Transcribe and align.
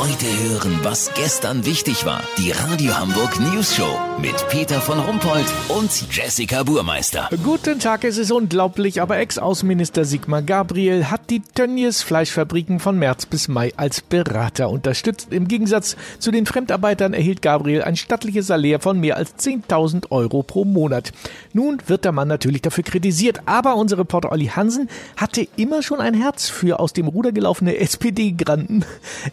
Heute 0.00 0.24
hören, 0.48 0.80
was 0.82 1.12
gestern 1.12 1.66
wichtig 1.66 2.06
war. 2.06 2.22
Die 2.38 2.52
Radio 2.52 2.98
Hamburg 2.98 3.38
News 3.38 3.76
Show 3.76 3.98
mit 4.18 4.34
Peter 4.48 4.80
von 4.80 4.98
Rumpold 4.98 5.44
und 5.68 5.90
Jessica 6.10 6.62
Burmeister. 6.62 7.28
Guten 7.44 7.80
Tag, 7.80 8.04
es 8.04 8.16
ist 8.16 8.32
unglaublich, 8.32 9.02
aber 9.02 9.18
Ex-Außenminister 9.18 10.06
Sigmar 10.06 10.40
Gabriel 10.40 11.10
hat 11.10 11.28
die 11.28 11.42
Tönnies 11.42 12.00
Fleischfabriken 12.00 12.80
von 12.80 12.98
März 12.98 13.26
bis 13.26 13.48
Mai 13.48 13.74
als 13.76 14.00
Berater 14.00 14.70
unterstützt. 14.70 15.34
Im 15.34 15.48
Gegensatz 15.48 15.98
zu 16.18 16.30
den 16.30 16.46
Fremdarbeitern 16.46 17.12
erhielt 17.12 17.42
Gabriel 17.42 17.82
ein 17.82 17.96
stattliches 17.96 18.46
Salär 18.46 18.80
von 18.80 18.98
mehr 19.00 19.18
als 19.18 19.36
10.000 19.36 20.10
Euro 20.10 20.42
pro 20.42 20.64
Monat. 20.64 21.12
Nun 21.52 21.76
wird 21.88 22.06
der 22.06 22.12
Mann 22.12 22.28
natürlich 22.28 22.62
dafür 22.62 22.84
kritisiert, 22.84 23.40
aber 23.44 23.76
unser 23.76 23.98
Reporter 23.98 24.32
Olli 24.32 24.46
Hansen 24.46 24.88
hatte 25.18 25.46
immer 25.56 25.82
schon 25.82 26.00
ein 26.00 26.14
Herz 26.14 26.48
für 26.48 26.80
aus 26.80 26.94
dem 26.94 27.06
Ruder 27.06 27.32
gelaufene 27.32 27.76
SPD-Granden. 27.76 28.86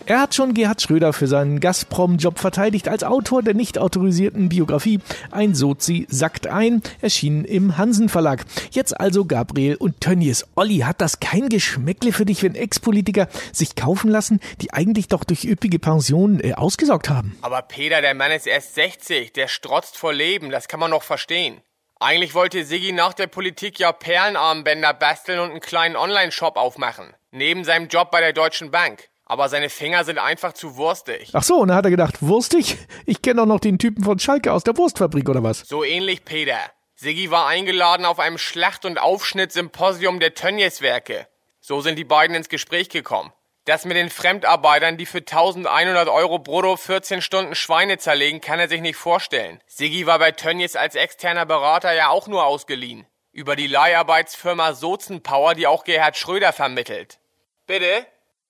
Er 0.06 0.20
hat 0.20 0.36
schon 0.36 0.57
Gerhard 0.58 0.82
Schröder 0.82 1.14
für 1.14 1.28
seinen 1.28 1.60
Gazprom-Job 1.60 2.40
verteidigt 2.40 2.88
als 2.88 3.04
Autor 3.04 3.44
der 3.44 3.54
nicht 3.54 3.78
autorisierten 3.78 4.50
Biografie 4.50 5.00
Ein 5.30 5.54
Sozi 5.54 6.08
sackt 6.10 6.48
ein, 6.48 6.82
erschienen 7.00 7.46
im 7.46 7.78
Hansen 7.78 8.10
Verlag. 8.10 8.44
Jetzt 8.72 9.00
also 9.00 9.26
Gabriel 9.26 9.76
und 9.76 10.02
Tönnies. 10.02 10.48
Olli, 10.56 10.80
hat 10.80 11.00
das 11.00 11.20
kein 11.20 11.48
Geschmäckle 11.50 12.12
für 12.12 12.26
dich, 12.26 12.42
wenn 12.42 12.56
Ex-Politiker 12.56 13.28
sich 13.54 13.76
kaufen 13.76 14.10
lassen, 14.10 14.40
die 14.60 14.74
eigentlich 14.74 15.08
doch 15.08 15.24
durch 15.24 15.46
üppige 15.46 15.78
Pensionen 15.78 16.40
äh, 16.44 16.54
ausgesorgt 16.54 17.08
haben? 17.08 17.38
Aber 17.44 17.62
Peter, 17.62 18.02
der 18.02 18.16
Mann 18.16 18.32
ist 18.32 18.48
erst 18.48 18.74
60, 18.74 19.34
der 19.34 19.48
strotzt 19.48 19.96
vor 19.96 20.12
Leben, 20.12 20.50
das 20.50 20.68
kann 20.68 20.80
man 20.80 20.90
noch 20.90 21.04
verstehen. 21.04 21.62
Eigentlich 22.00 22.34
wollte 22.34 22.66
Siggi 22.66 22.94
nach 22.94 23.14
der 23.14 23.28
Politik 23.28 23.78
ja 23.78 23.92
Perlenarmbänder 23.92 24.96
basteln 24.96 25.40
und 25.40 25.52
einen 25.52 25.60
kleinen 25.60 25.96
Online-Shop 25.96 26.58
aufmachen. 26.58 27.14
Neben 27.30 27.64
seinem 27.64 27.90
Job 27.90 28.10
bei 28.10 28.22
der 28.22 28.34
Deutschen 28.34 28.72
Bank. 28.72 29.08
Aber 29.30 29.50
seine 29.50 29.70
Finger 29.70 30.06
sind 30.06 30.20
einfach 30.20 30.54
zu 30.54 30.78
wurstig. 30.78 31.32
Ach 31.34 31.44
so, 31.44 31.58
und 31.58 31.68
dann 31.68 31.78
hat 31.78 31.86
er 31.86 31.92
gedacht, 31.92 32.22
wurstig? 32.22 32.78
Ich 33.06 33.22
kenne 33.22 33.42
doch 33.42 33.46
noch 33.46 33.60
den 33.60 33.78
Typen 33.78 34.04
von 34.04 34.20
Schalke 34.20 34.54
aus 34.54 34.64
der 34.64 34.78
Wurstfabrik 34.78 35.28
oder 35.30 35.44
was? 35.44 35.60
So 35.60 35.84
ähnlich, 35.84 36.24
Peter. 36.24 36.58
Siggi 36.96 37.30
war 37.30 37.46
eingeladen 37.48 38.06
auf 38.06 38.20
einem 38.20 38.38
Schlacht- 38.38 38.86
und 38.86 38.98
Aufschnittsymposium 38.98 40.20
der 40.20 40.34
Tönnies-Werke. 40.34 41.28
So 41.60 41.82
sind 41.82 42.00
die 42.00 42.06
beiden 42.06 42.36
ins 42.36 42.50
Gespräch 42.50 42.90
gekommen. 42.90 43.34
Das 43.66 43.84
mit 43.84 43.98
den 43.98 44.10
Fremdarbeitern, 44.10 44.98
die 44.98 45.06
für 45.06 45.18
1100 45.18 46.08
Euro 46.08 46.40
brutto 46.40 46.78
14 46.78 47.22
Stunden 47.22 47.54
Schweine 47.54 47.98
zerlegen, 47.98 48.40
kann 48.40 48.60
er 48.62 48.70
sich 48.70 48.80
nicht 48.80 48.96
vorstellen. 48.96 49.62
Siggi 49.68 50.06
war 50.06 50.20
bei 50.20 50.32
Tönnies 50.32 50.78
als 50.78 50.96
externer 50.96 51.46
Berater 51.46 51.94
ja 51.94 52.08
auch 52.08 52.28
nur 52.28 52.46
ausgeliehen. 52.46 53.06
Über 53.34 53.58
die 53.58 53.68
Leiharbeitsfirma 53.68 54.74
Sozenpower, 54.74 55.54
die 55.54 55.68
auch 55.68 55.84
Gerhard 55.84 56.16
Schröder 56.16 56.54
vermittelt. 56.54 57.20
Bitte? 57.66 58.08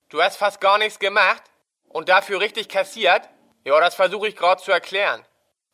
Du 0.10 0.22
hast 0.22 0.38
fast 0.38 0.62
gar 0.62 0.78
nichts 0.78 1.00
gemacht? 1.00 1.44
Und 1.90 2.08
dafür 2.08 2.40
richtig 2.40 2.70
kassiert? 2.70 3.28
Ja, 3.66 3.78
das 3.82 3.96
versuche 3.96 4.30
ich 4.30 4.38
gerade 4.38 4.62
zu 4.62 4.72
erklären. 4.72 5.26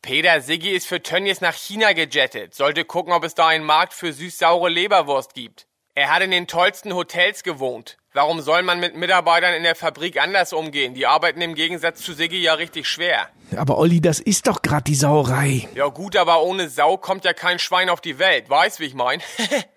Peter 0.02 0.40
Siggi 0.40 0.70
ist 0.70 0.88
für 0.88 1.00
Tönnies 1.00 1.40
nach 1.40 1.54
China 1.54 1.92
gejettet, 1.92 2.52
sollte 2.52 2.84
gucken, 2.84 3.12
ob 3.12 3.22
es 3.22 3.34
da 3.34 3.46
einen 3.46 3.64
Markt 3.64 3.94
für 3.94 4.12
süß-saure 4.12 4.68
Leberwurst 4.68 5.34
gibt. 5.34 5.68
Er 5.94 6.12
hat 6.12 6.22
in 6.22 6.32
den 6.32 6.48
tollsten 6.48 6.94
Hotels 6.94 7.44
gewohnt. 7.44 7.96
Warum 8.12 8.40
soll 8.40 8.64
man 8.64 8.80
mit 8.80 8.96
Mitarbeitern 8.96 9.54
in 9.54 9.62
der 9.62 9.76
Fabrik 9.76 10.20
anders 10.20 10.52
umgehen? 10.52 10.94
Die 10.94 11.06
arbeiten 11.06 11.40
im 11.40 11.54
Gegensatz 11.54 12.00
zu 12.00 12.12
Siggi 12.12 12.42
ja 12.42 12.54
richtig 12.54 12.88
schwer. 12.88 13.28
Aber 13.56 13.78
Olli, 13.78 14.00
das 14.00 14.18
ist 14.18 14.48
doch 14.48 14.62
grad 14.62 14.88
die 14.88 14.96
Sauerei. 14.96 15.68
Ja 15.74 15.86
gut, 15.86 16.16
aber 16.16 16.42
ohne 16.42 16.68
Sau 16.68 16.96
kommt 16.96 17.24
ja 17.24 17.34
kein 17.34 17.60
Schwein 17.60 17.88
auf 17.88 18.00
die 18.00 18.18
Welt. 18.18 18.50
Weißt, 18.50 18.80
wie 18.80 18.86
ich 18.86 18.94
mein? 18.94 19.22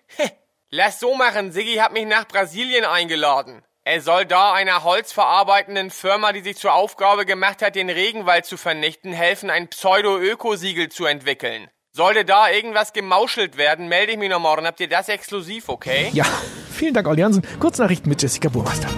Lass 0.70 0.98
so 0.98 1.14
machen. 1.14 1.52
Siggi 1.52 1.76
hat 1.76 1.92
mich 1.92 2.06
nach 2.06 2.26
Brasilien 2.26 2.84
eingeladen. 2.84 3.62
Er 3.90 4.02
soll 4.02 4.26
da 4.26 4.52
einer 4.52 4.84
holzverarbeitenden 4.84 5.90
Firma, 5.90 6.34
die 6.34 6.42
sich 6.42 6.58
zur 6.58 6.74
Aufgabe 6.74 7.24
gemacht 7.24 7.62
hat, 7.62 7.74
den 7.74 7.88
Regenwald 7.88 8.44
zu 8.44 8.58
vernichten, 8.58 9.14
helfen, 9.14 9.48
ein 9.48 9.68
Pseudo-Ökosiegel 9.68 10.90
zu 10.90 11.06
entwickeln. 11.06 11.68
Sollte 11.92 12.26
da 12.26 12.50
irgendwas 12.50 12.92
gemauschelt 12.92 13.56
werden, 13.56 13.88
melde 13.88 14.12
ich 14.12 14.18
mich 14.18 14.28
noch 14.28 14.40
morgen. 14.40 14.66
Habt 14.66 14.80
ihr 14.80 14.90
das 14.90 15.08
exklusiv, 15.08 15.70
okay? 15.70 16.10
Ja, 16.12 16.26
vielen 16.70 16.92
Dank, 16.92 17.08
Olli 17.08 17.22
Hansen. 17.22 17.42
Kurznachrichten 17.60 18.10
mit 18.10 18.20
Jessica 18.20 18.50
Burmeister. 18.50 18.88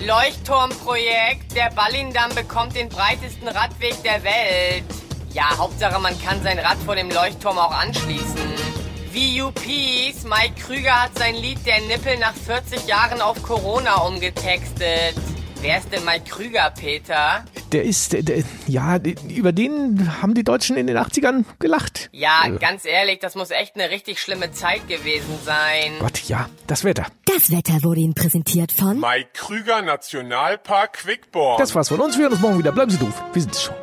Leuchtturmprojekt. 0.00 1.54
Der 1.54 1.70
Ballindamm 1.76 2.34
bekommt 2.34 2.74
den 2.74 2.88
breitesten 2.88 3.48
Radweg 3.48 4.02
der 4.02 4.24
Welt. 4.24 4.84
Ja, 5.34 5.58
Hauptsache, 5.58 6.00
man 6.00 6.18
kann 6.22 6.42
sein 6.42 6.58
Rad 6.58 6.78
vor 6.86 6.96
dem 6.96 7.10
Leuchtturm 7.10 7.58
auch 7.58 7.72
anschließen. 7.72 8.61
VUPs. 9.12 10.24
Mike 10.24 10.54
Krüger 10.60 11.02
hat 11.02 11.18
sein 11.18 11.34
Lied 11.34 11.58
Der 11.66 11.80
Nippel 11.82 12.16
nach 12.18 12.34
40 12.34 12.86
Jahren 12.86 13.20
auf 13.20 13.42
Corona 13.42 13.96
umgetextet. 13.96 15.14
Wer 15.60 15.78
ist 15.78 15.92
denn 15.92 16.04
Mike 16.04 16.24
Krüger, 16.28 16.72
Peter? 16.76 17.44
Der 17.70 17.84
ist, 17.84 18.12
der, 18.12 18.22
der, 18.22 18.42
ja, 18.66 18.98
über 19.28 19.52
den 19.52 20.20
haben 20.20 20.34
die 20.34 20.44
Deutschen 20.44 20.76
in 20.76 20.86
den 20.86 20.98
80ern 20.98 21.44
gelacht. 21.58 22.10
Ja, 22.12 22.48
ganz 22.48 22.84
ehrlich, 22.84 23.20
das 23.20 23.34
muss 23.34 23.50
echt 23.50 23.76
eine 23.76 23.90
richtig 23.90 24.20
schlimme 24.20 24.50
Zeit 24.52 24.88
gewesen 24.88 25.38
sein. 25.44 25.92
Gott, 26.00 26.22
ja, 26.24 26.48
das 26.66 26.84
Wetter. 26.84 27.06
Das 27.26 27.50
Wetter 27.50 27.82
wurde 27.82 28.00
Ihnen 28.00 28.14
präsentiert 28.14 28.72
von 28.72 28.98
Mike 28.98 29.30
Krüger 29.34 29.82
Nationalpark 29.82 30.94
Quickborn. 30.94 31.58
Das 31.58 31.74
war's 31.74 31.88
von 31.88 32.00
uns. 32.00 32.16
Wir 32.16 32.24
hören 32.24 32.32
uns 32.32 32.42
morgen 32.42 32.58
wieder. 32.58 32.72
Bleiben 32.72 32.90
Sie 32.90 32.98
doof. 32.98 33.22
Wir 33.32 33.42
sind's 33.42 33.62
schon. 33.62 33.74